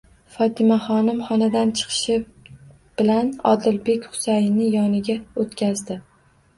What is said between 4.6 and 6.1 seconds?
yoniga o'tqazdi?